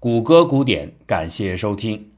[0.00, 2.12] 谷歌古典，感谢收听。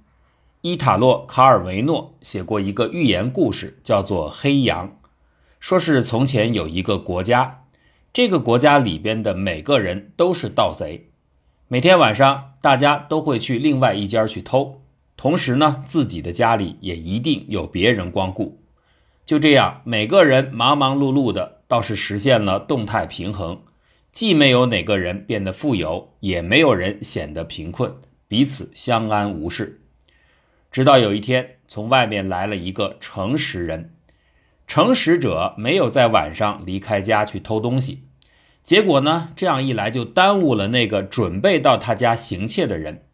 [0.60, 4.86] 伊塔洛·卡尔维诺写过一个寓言故事，叫做《黑羊》。
[5.60, 7.62] 说是从前有一个国家，
[8.12, 11.08] 这个国家里边的每个人都是盗贼。
[11.68, 14.82] 每天晚上，大家都会去另外一家去偷，
[15.16, 18.58] 同时呢，自己的家里也一定有别人光顾。
[19.24, 23.62] 就这样，每个人忙忙碌碌的，倒是实现了动态平衡。
[24.12, 27.94] 既没有哪个人变得富有，也没有人显得贫困，
[28.26, 29.80] 彼此相安无事。
[30.72, 33.92] 直到有一天，从外面来了一个诚实人，
[34.66, 38.02] 诚实者没有在晚上离开家去偷东西，
[38.62, 43.04] 结果呢，这样一来就耽误了那个准备到他家行窃的人。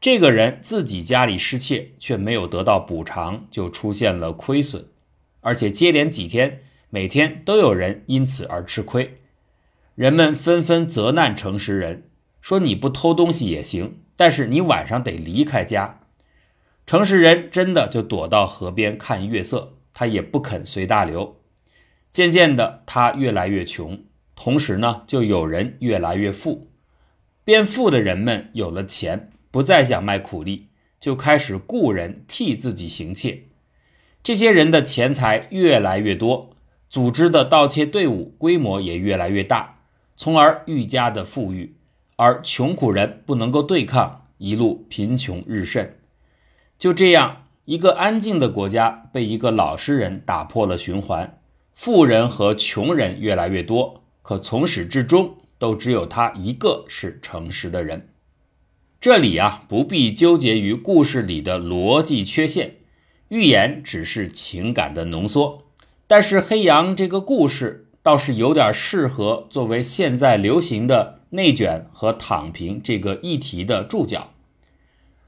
[0.00, 4.86] 这个人自己家里失窃，却没有得到补偿，就出现了亏损，
[5.40, 9.17] 而且接连几天，每天都有人因此而吃亏。
[9.98, 12.04] 人们纷纷责难诚实人，
[12.40, 15.98] 说：“你不偷东西也行，但是你晚上得离开家。”
[16.86, 21.40] 诚实人真的就躲到河边看月色，他也不肯随大流。
[22.12, 23.98] 渐渐的，他越来越穷，
[24.36, 26.70] 同时呢，就有人越来越富。
[27.44, 30.68] 变富的人们有了钱，不再想卖苦力，
[31.00, 33.46] 就开始雇人替自己行窃。
[34.22, 36.50] 这些人的钱财越来越多，
[36.88, 39.74] 组织的盗窃队伍规模也越来越大。
[40.18, 41.76] 从而愈加的富裕，
[42.16, 45.96] 而穷苦人不能够对抗，一路贫穷日甚。
[46.76, 51.38] 就这样，一个安静的国家被一个老实人打破了循环。
[51.72, 58.08] 富人和穷人越来越多，可从始至终都只有他一个是诚实的人。
[59.00, 62.74] 这里啊，不必纠结于故事里的逻辑缺陷，
[63.28, 65.62] 寓言只是情感的浓缩。
[66.08, 67.84] 但是黑羊这个故事。
[68.08, 74.30] 倒是有点适合作为现在流行的内卷和躺平这个议题的注脚。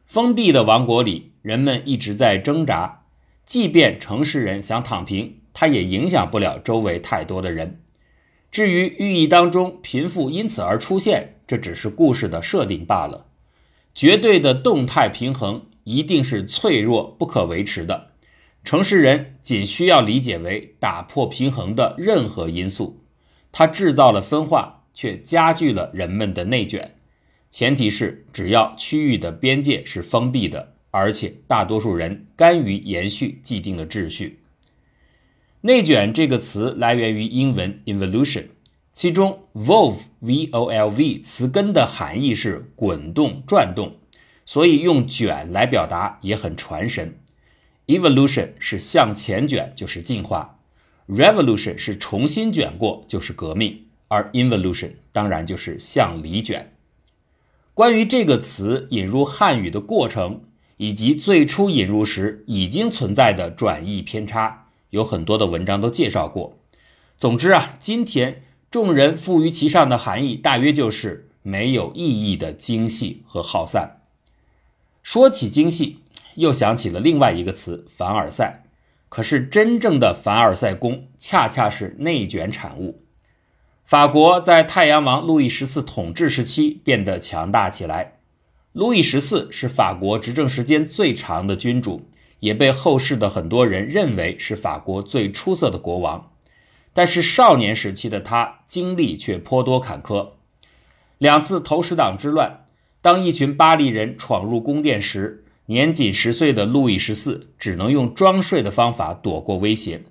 [0.07, 3.03] 封闭的王国里，人们一直在挣扎，
[3.45, 7.83] 即便城市人想躺平，他也影响不了周围太多的人。
[8.51, 13.27] 至于寓意当中贫富因此而出现，这只是故事的设定罢了。
[13.95, 18.10] 绝对的动态平衡一定是脆弱不可维持的。
[18.63, 23.03] 城市人仅需要理解为打破平衡的任何因素，
[23.51, 26.95] 它制造了分化，却加剧了人们的内卷。
[27.51, 34.41] 前提是只要区域的边界是封闭的，而且大多数人甘于延续既定的秩序。
[35.63, 38.45] 内卷这个词来源于英文 evolution，
[38.93, 43.97] 其中 “volv” v o l v 词根的含义是滚动、转动，
[44.45, 47.17] 所以用卷来表达也很传神。
[47.91, 50.61] Evolution 是向前卷，就是进化
[51.09, 56.73] ；Revolution 是重新卷过，就是革命；而 Involution 当然就是向里卷。
[57.75, 60.43] 关于这个词引入汉语的过程，
[60.77, 66.57] 以及最初引入时已经存在的转译偏差，有很多的文章都介绍过。
[67.19, 74.03] 总之啊，今天众人赋予其上的含义，大约就是没有意义的精细和耗散。
[75.03, 76.00] 说起精细。
[76.35, 78.65] 又想起了另外一个词凡尔赛，
[79.09, 83.03] 可是真正的凡尔赛宫恰恰是内卷产物。
[83.85, 88.19] 法国在太阳王路易十四统治时期变得强大起来。
[88.73, 92.09] 路易十四是法国执政时间最长的君主，
[92.39, 96.31] 也被后世的很多人认为是法国最出色的国王。
[96.93, 100.31] 但是少年时期的他经历却颇多坎坷，
[101.19, 102.67] 两次投石党之乱，
[103.01, 105.45] 当一群巴黎人闯入宫殿时。
[105.71, 110.03] 年仅十岁的路易十四只能用装睡的方法躲过威胁，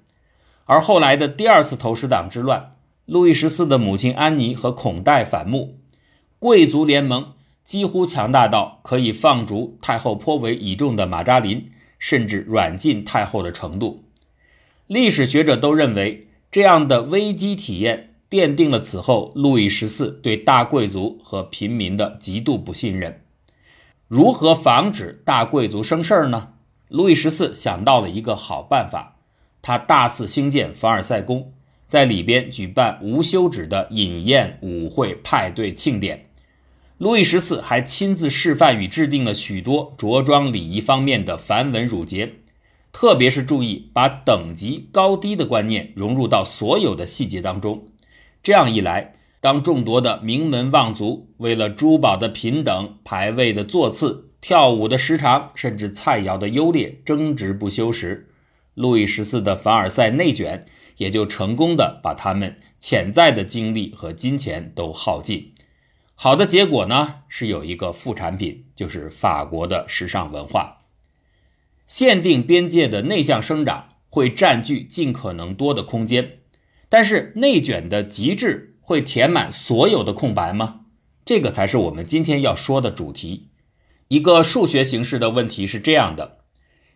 [0.63, 5.77] 而后来的第二次投石党之乱，路易十四的母亲安妮和孔代反目，
[6.39, 7.33] 贵族联盟
[7.65, 14.05] 几乎强大到可以放逐太后颇为倚重的马扎林，甚至软禁太后的程度。
[14.87, 23.19] 历史学者都认为，这样的危机体验奠定了此后路易十四对大贵族和平民的极度不信任。
[24.09, 26.53] 如何防止大贵族生事儿呢？
[26.87, 29.17] 路易十四想到了一个好办法，
[29.61, 31.53] 他大肆兴建凡尔赛宫，
[31.85, 36.25] 在里边举办无休止的饮宴、舞会、派对、庆典。
[36.97, 42.33] 路易十四还亲自示范与制定了许多着装礼仪方面的繁文缛节，
[42.91, 47.85] 特别是注意把等级高低的观念融入到所有的细节当中。
[48.41, 49.13] 这样一来。
[49.41, 58.29] 当众多的名门望族为了珠宝的平等、牌位的座次、跳舞的时长，甚至菜肴的优劣争执不休时，
[58.73, 60.65] 路易十四的凡尔赛内卷
[60.97, 65.53] 也就成功的把他们潜在的精力和金钱都耗尽。
[66.15, 70.79] 好的结果呢是有一个副产品，就是法国的时尚文化。
[71.87, 76.39] 限定边界的内向生长会占据尽可能多的空间，
[76.89, 80.79] 但是内卷的极致会填满所有的空白吗？
[81.23, 83.49] 这个才是我们今天要说的主题。
[84.07, 86.39] 一个数学形式的问题是这样的：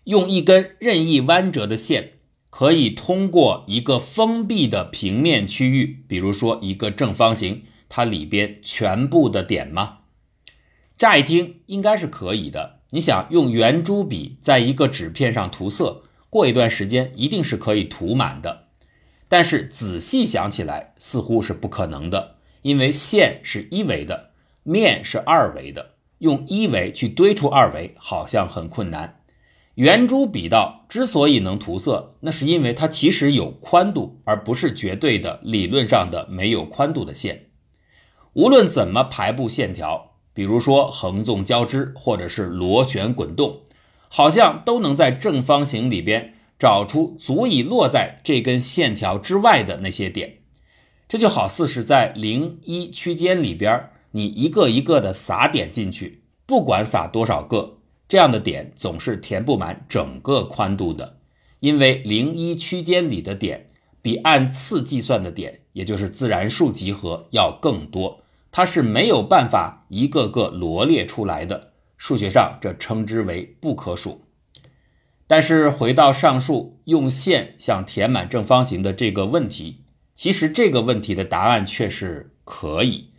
[0.05, 2.13] 用一根任意弯折的线，
[2.49, 9.99] 可以通过一个封闭的平面区域，比如说一个正方形，它里边全部的点吗？
[10.97, 12.79] 乍一听应该是可以的。
[12.89, 16.01] 你想用圆珠笔在一个纸片上涂色，
[16.31, 18.62] 过一段时间一定是可以涂满的。
[19.33, 24.30] 但是仔细想起来，似乎是不可能的，因为线是一维的，
[24.62, 25.94] 面是二维的。
[26.19, 29.21] 用一维去堆出二维，好像很困难。
[29.74, 37.47] 圆珠笔道之所以能涂色，那是因为它其实有宽度，而不是绝对的理论上的没有宽度的线。
[38.33, 43.62] 无论怎么排布线条，比如说横纵交织，或者是螺旋滚动，
[44.09, 46.32] 好像都能在正方形里边
[46.63, 50.38] 找出足以落在这根线条之外的那些点。
[51.10, 53.89] 这就好似是在零一区间里边。
[54.12, 61.18] 你一个一个的撒点进去，不管撒多少个，这样的点总是填不满整个宽度的，
[61.60, 63.68] 因为零一区间里的点
[64.01, 68.21] 比按次计算的点，也就是自然数集合要更多，
[68.51, 71.74] 它是没有办法一个个罗列出来的。
[71.98, 74.21] 数学上这称之为不可数。
[75.27, 79.81] 但是回到上述用线想填满正方形的这个问题，
[80.13, 83.11] 其实这个问题的答案却是可以。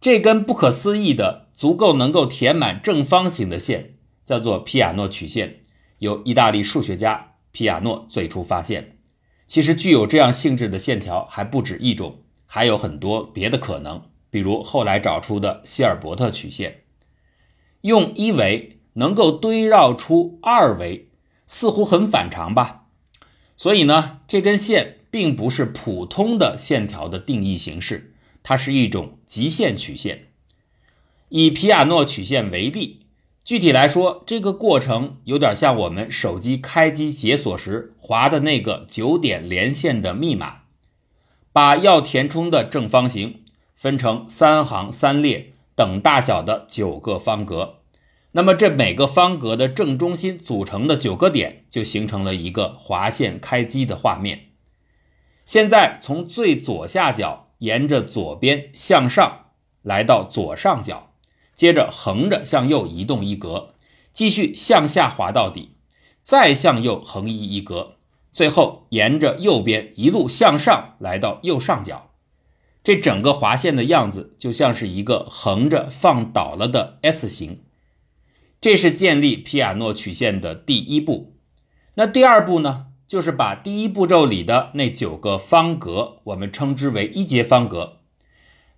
[0.00, 3.94] 这根不可思议的、足够能够填满正方形的线，
[4.24, 5.60] 叫做皮亚诺曲线，
[5.98, 8.98] 由意大利数学家皮亚诺最初发现。
[9.46, 16.82] 其实具有这样性质的线条还不止一种，还有很多别的可能，比如后来找出的希尔伯特曲线。
[17.82, 21.05] 用一维能够堆绕出二维，
[21.46, 22.86] 似乎很反常吧？
[23.56, 28.12] 所以呢，这根线并不是普通的线条的定义形式。
[28.42, 30.28] 它是一种极限曲线。
[31.30, 33.06] 以皮亚诺曲线为例，
[33.44, 40.58] 具体来说，这个过程有点像我们手机开机解锁时划的那个九点连线的密码，
[41.52, 43.42] 把要填充的正方形
[43.74, 47.80] 分成三行三列等大小的九个方格，
[48.36, 54.50] 那么这每个方格的正中心组成的九个点，就形成了一个划线开机的画面。
[55.46, 57.44] 现在从最左下角。
[57.60, 59.46] 沿着左边向上
[59.80, 61.14] 来到左上角，
[61.54, 63.68] 接着横着向右移动一格，
[64.12, 65.70] 继续向下滑到底，
[66.20, 67.96] 再向右横移一格，
[68.30, 72.10] 最后沿着右边一路向上来到右上角。
[72.84, 77.62] 这整个划线的样子就像是一个横着放倒了的 S 型。
[78.60, 81.34] 这是建立皮亚诺曲线的第一步。
[81.94, 82.86] 那第二步呢？
[83.06, 87.98] 就是把第一步骤里的那九个方格，我们称之为一阶方格，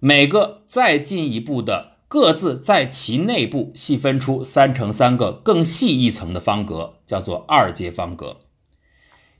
[0.01, 8.43] 每个再进一步的各自在其内部细分出三乘三个更细一层的方格，叫做二阶方格。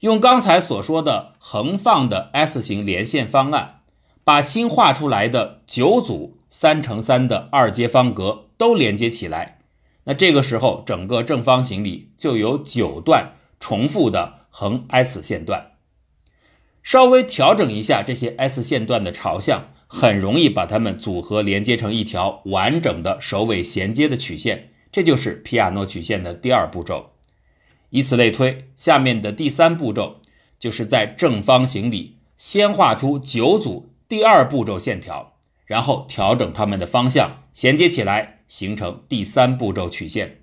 [0.01, 3.81] 用刚才所说的横放的 S 型连线方案，
[4.25, 9.58] 把新画出来的九组三乘三的二阶方格都连接起来，
[10.09, 14.37] 那这个时候整个正方形里就有九段重复的。
[14.51, 15.75] 横 S 线段，
[16.83, 24.71] 稍微调整一下这些 S 线段的朝向，很容易把它们组合连接成一条完整的首尾衔接的曲线。
[24.91, 27.13] 这就是皮亚诺曲线的第二步骤。
[27.91, 30.21] 以此类推，下面的第三步骤
[30.59, 35.37] 就是在正方形里先画出九组第二步骤线条，
[35.67, 40.43] 然后调整它们的方向，衔接起来，形成第三步骤曲线。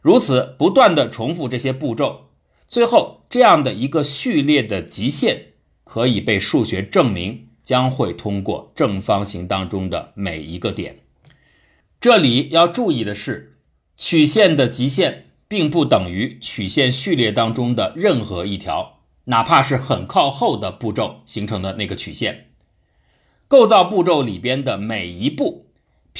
[0.00, 2.32] 如此不断的重复这些步骤。
[2.66, 5.52] 最后，这样的一个序列的极限
[5.84, 10.96] 可以被数学证明，将会通过正方形当中的每一个点。
[12.00, 13.58] 这里要注意的是，
[13.96, 22.48] 曲线的极限并不等于曲线序列当中的任何一条，哪怕是很靠后的步骤形成的那个曲线。
[23.46, 25.69] 构造步骤里边的每一步，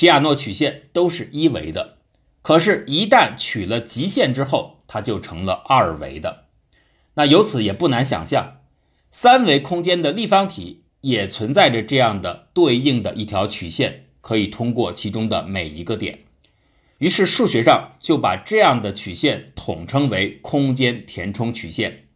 [0.00, 1.98] 皮亚诺曲线都是一维的，
[2.40, 6.44] 可是，一旦取了极限之后，它就成了二维的，
[7.16, 8.62] 那由此也不难想象，
[9.10, 16.20] 三维空间的立方体也存在着这样的对应的一条曲线，可以通过其中的每一个点。
[16.96, 22.06] 于是数学上就把这样的曲线统称为空间填充曲线。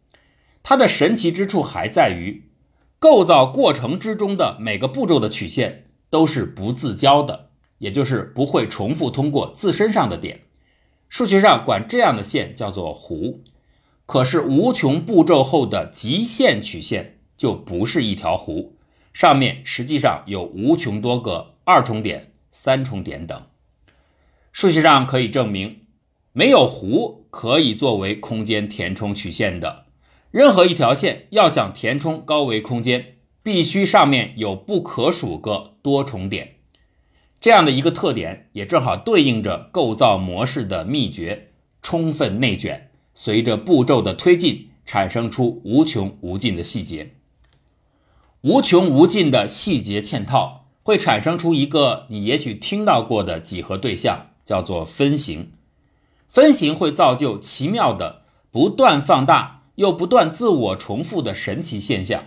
[0.63, 2.49] 它的神奇之处还在于，
[2.97, 10.41] 构造过程之中的每个步骤的曲线都是不自交的，也就是不会重复通过自身上的点。
[11.09, 13.39] 数学上管这样的线叫做弧。
[14.05, 18.69] 可是无穷步骤后的极限曲线就不是一条弧，
[19.13, 23.47] 上面实际上有无穷多个二重点、三重点等。
[24.51, 25.79] 数学上可以证明，
[26.33, 29.85] 没有弧可以作为空间填充曲线的。
[30.29, 36.54] 任何一条线要想填充高维空间，必须上面有不可数个多重点。
[37.45, 42.89] 这样的一个特点，也正好对应着构造模式的秘诀：充分内卷。
[43.13, 47.11] 随着步骤的推进，产生出无穷无尽的细节。
[48.41, 55.51] 无穷无尽的细节嵌套会产生出一个你也许听到过的几何对象，叫做分形。
[56.27, 62.23] 分形会造就奇妙的、不断放大又不断自我重复的神奇现象。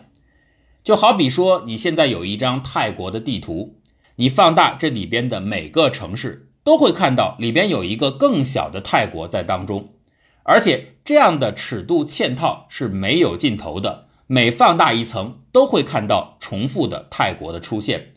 [0.84, 3.74] 就好比说，你现在有一张泰国的地图，
[4.20, 9.94] 你放大这里边的每个城市，都会看到里边有一个更小的泰国在当中。
[10.42, 18.14] 而且这样的尺度嵌套是没有尽头的，每放大一层都会看到重复的泰国的出现。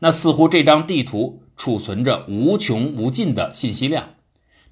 [0.00, 4.14] 那似乎这张地图储存着无穷无尽的信息量，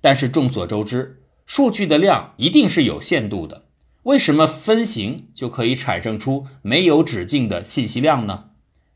[0.01, 3.67] 但是众所周知，数据的量一定是有限度的。
[4.03, 8.47] 为什么分形就可以产生出没有止境的信息量呢？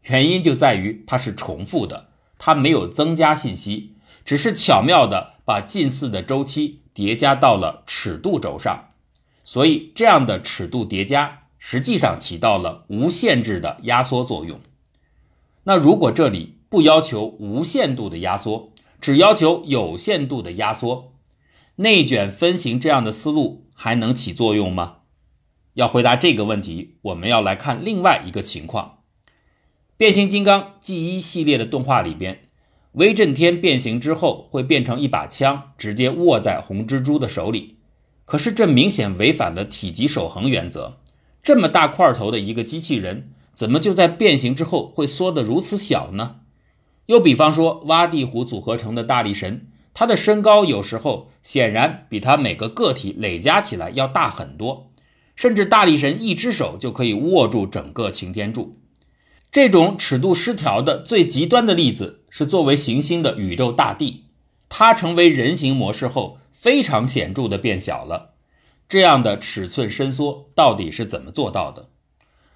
[0.05, 2.09] 原因就在于它是重复的，
[2.39, 3.95] 它没有增加信息，
[4.25, 6.81] 只是巧妙的把近似的周期。
[6.95, 8.91] 叠加到了尺度轴上，
[9.43, 14.61] 所以这样的尺度叠加实际上起到了无限制的压缩作用。
[15.65, 21.15] 那如果这里不要求无限度的压缩，只要求有限度的压缩，
[21.75, 24.99] 内卷分形这样的思路还能起作用吗？
[25.73, 28.99] 要回答这个问题，我们要来看另外一个情况：
[29.97, 32.41] 变形金刚 G 一系列的动画里边。
[32.93, 37.77] 威震天变形之后会变成一把枪，直接握在红蜘蛛的手里。
[38.25, 40.99] 可是这明显违反了体积守恒原则。
[41.43, 46.37] 这么大块头的一个机器人，怎么就在变形之后会缩得如此小呢？
[47.07, 54.91] 又比方说，挖地虎组合成的大力神，它的身高有时候显然比它每个个体累加起来要大很多，
[55.37, 58.79] 甚至大力神一只手就可以握住整个擎天柱。
[59.55, 62.23] 这种尺度失调的最极端的例子。
[62.29, 64.25] 是作为行星的宇宙大地，
[64.69, 68.33] 它成为人形模式后非常显著的变小了。
[68.89, 71.91] 这样的尺寸伸缩到底是怎么做到的？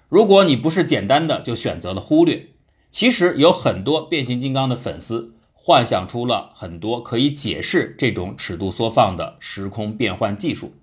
[0.09, 2.47] 如果你不是简单的就选择了忽略，
[2.91, 10.73] 其实有很多变形金刚的粉丝幻想出了很多可以解释这种尺度缩放的时空变换技术。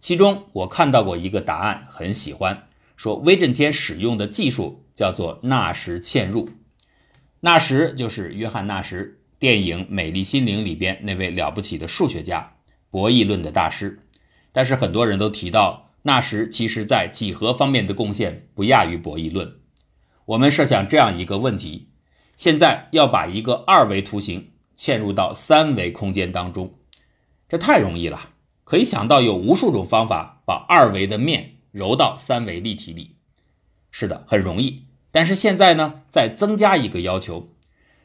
[0.00, 2.66] 其中我看到过一个答案，很喜欢，
[2.96, 6.48] 说威震天使用的技术叫做纳什嵌入。
[7.40, 12.56] 纳什就是约翰·纳什，电影《美丽心灵》里边那位了不起的数学家，
[12.90, 13.98] 博弈论的大师。
[14.52, 19.56] 但是很多人都提到，纳什其实在几何方面的贡献不亚于博弈论。
[20.26, 21.88] 我们设想这样一个问题：
[22.36, 26.74] 现在要把一个二维图形嵌入到三维空间当中，
[27.48, 28.30] 这太容易了。
[28.64, 33.16] 可以想到有无数种方法把二维的面揉到三维立体里。
[33.92, 34.86] 是的，很容易。
[35.12, 37.50] 但是现在呢，再增加一个要求，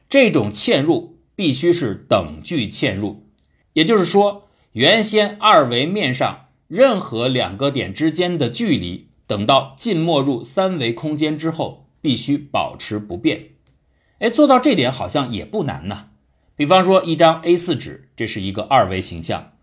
[0.09, 3.25] 这种嵌入必须是等距嵌入，
[3.71, 13.51] 也就是说，原先二维面上任何两个点之间的距离，等到浸没入三维空间之后，必须保持不变。
[14.19, 16.07] 哎，做到这点好像也不难呢。
[16.57, 19.53] 比方说，一张 A4 纸，这是一个二维形象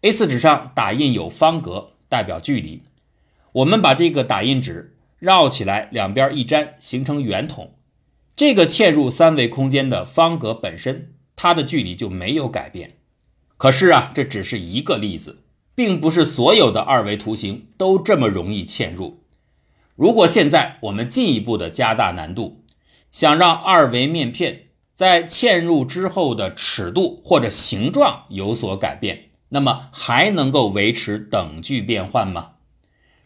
[0.00, 2.84] ，A4 纸上打印有方格，代表距离。
[3.52, 4.94] 我们把这个打印纸。
[5.18, 7.74] 绕起来，两边一粘，形成圆筒。
[8.36, 12.98] 这个嵌入三维空间的方格本身，它的距离就没有改变。
[13.56, 15.42] 可是啊，这只是一个例子，
[15.74, 19.24] 并不是所有的二维图形都这么容易嵌入。
[19.96, 22.62] 如果现在我们进一步的加大难度，
[23.10, 32.50] 想让二维面片在嵌入之后的尺度或者形状有所改变，那么还能够维持等距变换吗？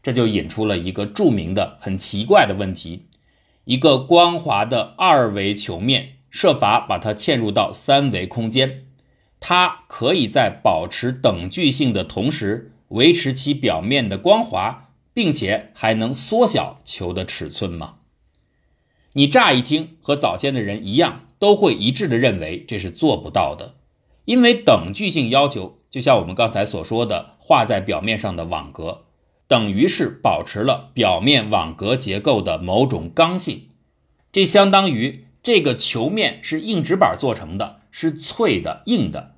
[0.02, 3.06] 这就引出了一个著名的、很奇怪的问题：
[3.64, 8.86] 一个光滑的二维球面，设法把它嵌入到三维空间，
[9.38, 17.96] 它可以在保持等距性的同时，维持其表面的光滑，并且还能缩小球的尺寸吗？
[19.12, 23.76] 你乍一听和早先的人一样，都会一致的认为这是做不到的，
[24.24, 29.04] 因为等距性要求就像我们刚才所说的画在表面上的网格。
[29.52, 33.68] 等于是保持了表面网格结构的某种刚性，
[34.32, 39.34] 这相当于这个球面是硬纸板做成的，是脆的、硬的。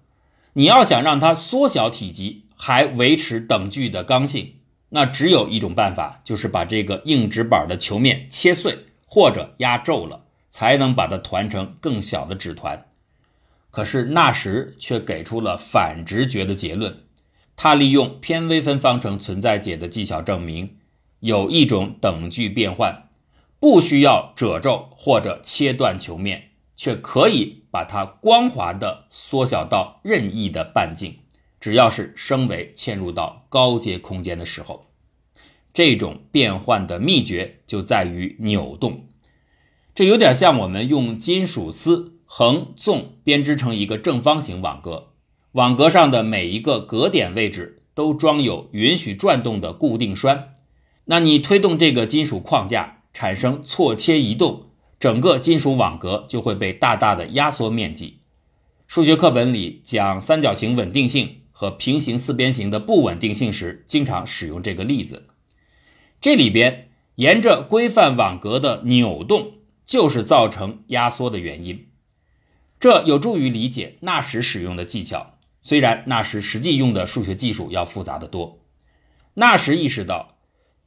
[0.53, 4.55] 你要想让它缩小体积，还维持等距的刚性，
[4.91, 12.87] 那只有一种办法，就是把这个硬纸板的球面切碎或者压皱了，才能把它团成更小的纸团。
[13.73, 17.01] 可是纳什却给出了反直觉的结论，
[17.57, 20.77] 他利用偏微分方程存在解的技巧证明，
[21.21, 23.09] 有一种等距变换。
[23.61, 31.21] 不需要褶皱或者切断球面，却可以把它光滑的缩小到任意的半径。
[31.59, 34.89] 只要是升维嵌入到高阶空间的时候，
[35.73, 39.07] 这种变换的秘诀就在于扭动。
[39.95, 45.14] 这有点像我们用金属丝横纵编织成一个正方形网格，
[45.55, 50.55] 网格上的每一个格点位置都装有允许转动的固定栓。
[51.07, 53.01] 那你推动这个金属框架。
[53.17, 58.19] 产生错切移动，整个金属网格就会被大大的压缩面积。
[58.89, 65.29] 数学课本里讲三角形稳定性和平行四边形的不稳定性时，经常使用这个例子。
[66.21, 69.53] 这里边沿着规范网格的扭动，
[69.87, 71.87] 就是造成压缩的原因。
[72.81, 75.34] 这有助于理解纳什使用的技巧，
[75.65, 78.61] 虽然纳什实际用的数学技术要复杂的多。
[79.35, 80.37] 纳什意识到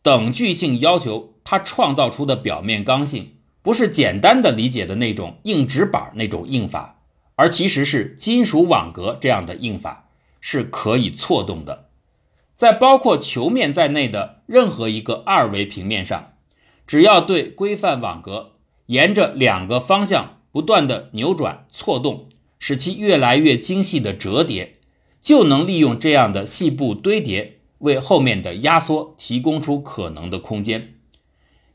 [0.01, 1.33] 等距性要求。
[1.49, 6.99] 它创造出的表面刚性，不是简单的理解的那种硬纸板那种硬法，
[7.35, 10.09] 而其实是金属网格这样的硬法，
[10.41, 11.87] 是可以错动的。
[12.53, 16.33] 在包括球面在内的任何一个二维平面上，
[16.85, 18.55] 只要对规范网格
[18.87, 22.27] 沿着两个方向不断的扭转错动，
[22.59, 24.77] 使其越来越精细的折叠，
[25.21, 30.95] 就能利用这样的细部堆叠，为后面的压缩提供出可能的空间。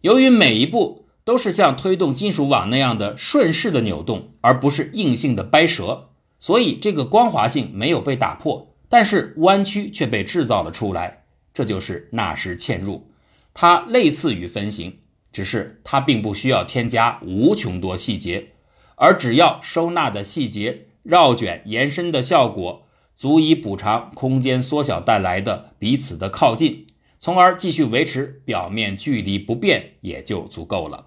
[0.01, 11.25] 由于每一步都是像推动金属网那样的顺势的扭动，而不是硬性的掰折，所以这个光滑性没有被打破，但是弯曲却被制造了出来。
[11.55, 13.11] 这就是纳什嵌入，
[13.55, 14.99] 它类似于分形，
[15.31, 18.52] 只是它并不需要添加无穷多细节，
[18.97, 26.87] 而只要收纳的细节绕卷延伸的效果足以补偿空间缩小带来的彼此的靠近。
[27.19, 31.07] 从而继续维持表面距离不变也就足够了。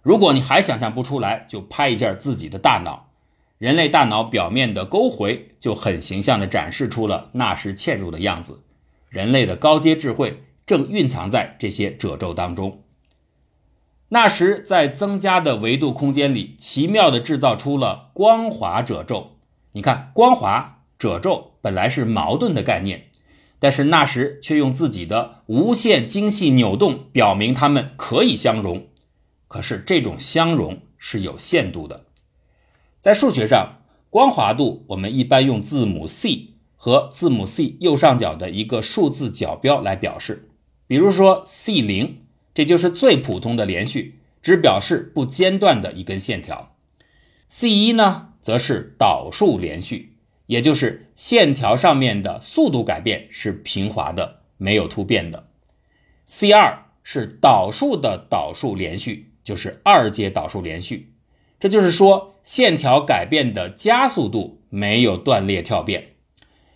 [0.00, 3.10] 如果你还想象不出来，就拍一下自己的大脑，
[3.58, 8.62] 人类大脑表面的沟回就很形象地展示出了纳什嵌入的样子。
[9.10, 12.82] 人类的高阶智慧正蕴藏在这些褶皱当中。
[14.10, 19.38] 纳什在增加的维度空间里，奇妙地制造出了光滑褶皱。
[19.72, 23.06] 你看，光滑褶皱本来是矛盾的概念。
[23.62, 28.88] 但是纳什却用自己的无限精细扭动表明它们可以相容。
[29.48, 32.06] 可是这种相容是有限度的。
[33.00, 40.48] 在数学上，光滑度我们一般用字母 c 和字母 c 右上角的一个数字角标来表示。
[40.86, 42.19] 比如说 c 零，
[42.52, 46.76] 这就是最普通的连续，只表示不间断的一根线条。
[47.48, 50.16] c 一呢，则是导数连续。
[50.46, 55.46] 也就是线条上面的速度改变是平滑的，没有突变的。
[56.26, 61.12] C 二是导数的导数连续，就是二阶导数连续。
[61.60, 66.16] 这就是说，线条改变的加速度没有断裂跳变。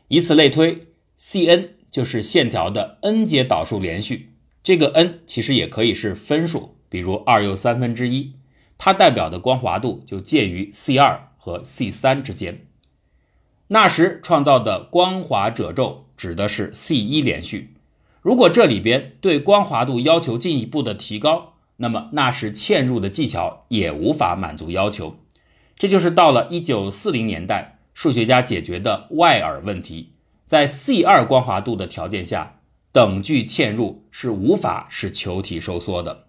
[0.06, 4.33] 以此类推，C n 就是线条的 n 阶导数连续。
[4.64, 8.32] 这个 n 其实也可以是分数，比如二又三分之一，
[8.78, 12.66] 它代表的光滑度就介于 C 二和 C 三之间。
[13.68, 17.74] 纳什创造的光滑褶皱指的是 C 一连续。
[18.22, 25.16] 如果这里边对光滑度要求进一步的提高，那么纳什嵌入的技巧也无法满足要求。
[25.76, 30.12] 这就是到了1940年代，数学家解决的外耳问题。
[30.46, 32.60] 在 C 二光滑度的条件下，
[32.94, 36.28] 等距嵌入是无法使球体收缩的。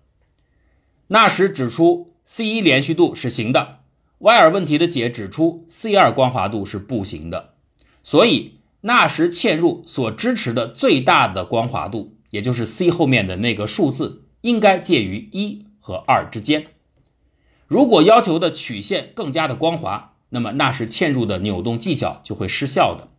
[1.09, 3.81] 纳什指出 C 一连续度是行的。
[4.21, 7.53] 歪尔问题的解指出，C 二光滑度是不行的，
[8.01, 16.65] 所以纳什嵌入所支持的最大的光滑度，也就是 C 后面的那个数字，应该介于一和二之间。
[17.67, 23.09] 如果要求的曲线更加的光滑，那么纳什嵌入的扭动技巧就会失效的。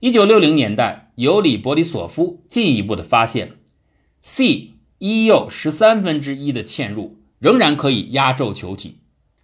[0.00, 3.52] 一九六零年代，尤里博里索夫进一步的发现
[4.20, 8.98] ，C 一又十三分之一的嵌入仍然可以压皱球体。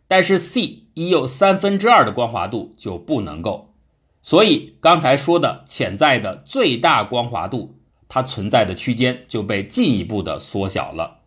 [0.07, 3.73] 但是 C 一又三分之二的光滑度就不能够，
[4.21, 11.21] 所以刚才说的潜在的最大光滑度，它存在的区间就被进一步的缩小了。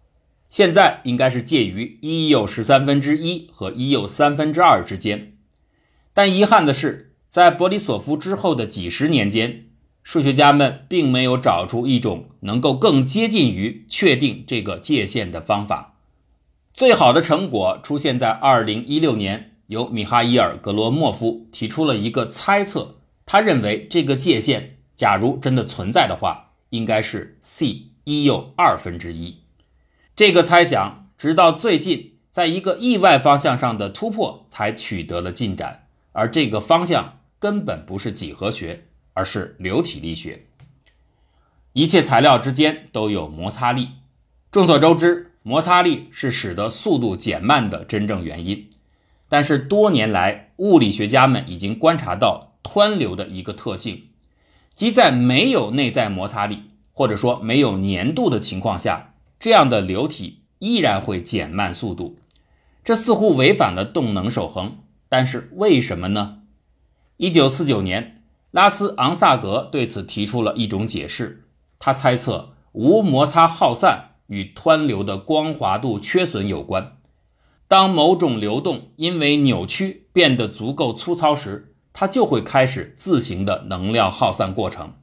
[0.50, 5.34] 现在应该是介于一又十三分之一和一又三分之二之间。
[6.14, 7.05] 但遗憾的是，
[7.36, 9.66] 在博里索夫之后的几十年间，
[10.04, 15.96] 数学家们并没有找出一种能够更接近于确定这个界限的方法。
[16.74, 22.96] 最好的成果出现在二零一六年，由米哈伊尔·格罗莫夫提出了一个猜测，
[23.26, 29.40] 他认为这个界限，假如真的存在的话，应该是 c 一又二分之一。
[30.16, 35.82] 这个猜想直到最近，在一个意外方向上的突破才取得了进展。
[36.14, 40.46] 而这个方向根本不是几何学，而是流体力学。
[41.74, 43.90] 一切材料之间都有摩擦力。
[44.50, 48.70] 众所周知，摩擦力是使得速度减慢的真正原因。
[49.28, 54.04] 但是多年来，物理学家们已经观察到湍流的一个特性，
[54.74, 62.18] 即在没有内在摩擦力，或者说没有粘度的情况下，这样的流体依然会减慢速度。
[62.84, 64.78] 这似乎违反了动能守恒。
[65.10, 66.40] 但是为什么呢？
[67.18, 71.46] 一九四九年，拉斯昂萨格对此提出了一种解释。
[71.80, 76.98] 他猜测无摩擦耗散与湍流的光滑度缺损有关。
[77.70, 84.96] 当某种流动因为扭曲变得足够粗糙时，它就会开始自行的能量耗散过程。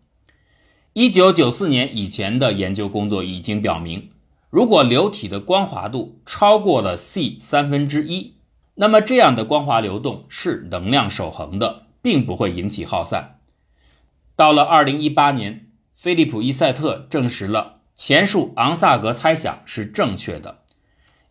[0.92, 4.10] 一九九四年以前的研究工作已经表明，
[4.50, 8.34] 如果流体的光滑度超过了 c 三分之一。
[8.74, 13.38] 那么，这样的光滑流动是能量守恒的，并不会引起耗散。
[14.36, 20.62] 到了2018年，菲利普·伊塞特证实了前述昂萨格猜想是正确的。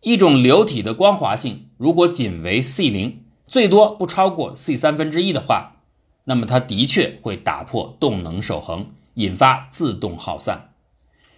[0.00, 5.82] 一种流体的光滑性如果仅为 c 零，最多不超过 c 三分之一的话，
[6.24, 10.70] 那么它的确会打破动能守恒，引发自动耗散。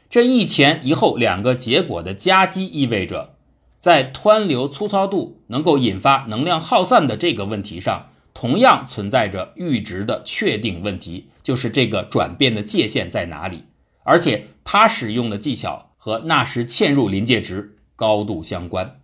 [0.09, 3.35] 这一前一后两个结果的夹击意味着。
[3.79, 13.65] 在湍流粗糙度能够引发能量耗散的这个问题上，同样存在着阈值的确定问题，就是这个转变的界限在哪里？
[14.03, 19.01] 而且它使用的技巧和纳什嵌入临界值高度相关。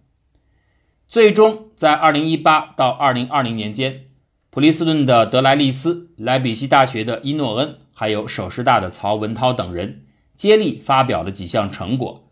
[1.09, 4.07] 最终，在2018到2020年间，
[4.51, 12.29] 普利斯顿的德莱利斯、莱比锡大学的伊诺恩，还有首师大的曹文涛等人接力发表了几项成果。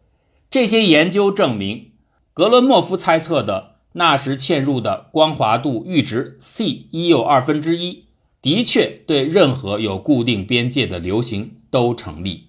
[0.51, 1.93] 这些研究证明。
[2.35, 8.05] 格伦莫夫猜测的纳什嵌入的光滑度阈值 c 一又二分之一，
[8.41, 12.45] 的确对任何有固定边界的流行都成立。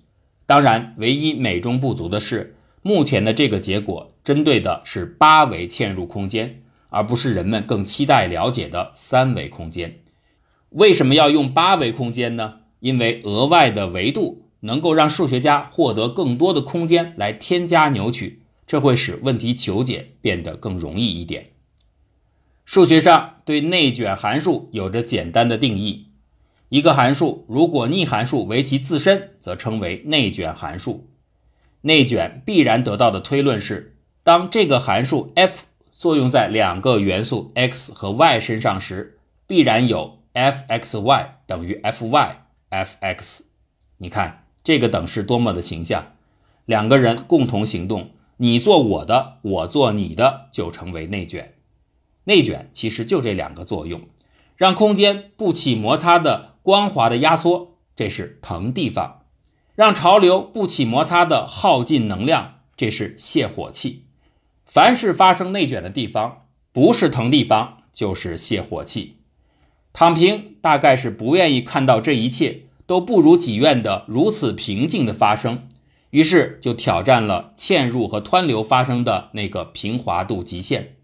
[0.46, 10.00] 当然，唯一美中不足的是，目前的这个结果针对的是八维嵌入空间，而不是人们更期待了解的三维空间。
[10.70, 12.60] 为什么要用八维空间呢？
[12.80, 18.39] 因为额外的维度能够让数学家获得更多的空间来添加扭曲。
[18.70, 21.50] 这会使问题求解变得更容易一点。
[22.66, 26.10] 数学上对内卷函数有着简单的定义：
[26.70, 31.10] 一个函数如果逆函数为其自身，则称为内卷函数。
[31.82, 43.40] 内卷必然得到的推论是，当这个函数 f 作用在两个元素 x 和 y 身上时，必然有 f(x,y) 等于 f(y)(f(x)。
[43.98, 46.14] 你看这个等式多么的形象，
[46.68, 48.12] 两个人共同行动。
[48.42, 51.56] 你做我的，我做你的，就成为内卷。
[52.24, 54.04] 内卷其实就这两个作用：
[54.56, 59.26] 让空间不起摩擦的光滑的压缩，这是腾地方；
[59.76, 64.06] 让潮流不起摩擦的耗尽能量，这是泄火气。
[64.64, 69.18] 凡是发生内卷的地方，不是腾地方，就是泄火气。
[69.92, 75.68] 躺平大概是不愿意看到这一切都不如己愿的如此平静的发生。
[76.12, 80.96] 于是就挑战了嵌入和湍流发生的那个平滑度极限，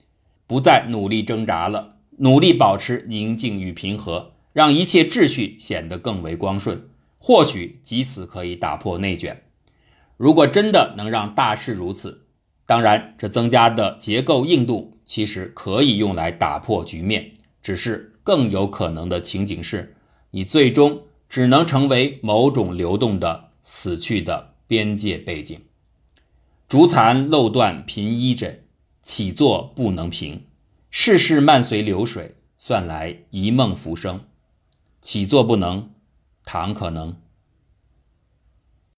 [0.47, 6.87] 不再努力挣扎了，努力保持宁静与平和，让一切秩序显得更为光顺，
[7.19, 9.43] 或许即此可以打破内卷。
[10.17, 12.25] 如果真的能让大势如此，
[12.65, 19.95] 当然这增加的结构硬度其实可以用来打破局面，只是更有可能的情景是，
[20.31, 24.54] 你最终只能成为某种流动的死去的。
[24.67, 25.60] 边界背景，
[26.67, 28.63] 竹残漏断频依枕，
[29.01, 30.45] 起坐不能平。
[30.89, 34.21] 世事漫随流水，算来一梦浮生。
[35.01, 35.91] 起坐不能，
[36.43, 37.17] 躺可能。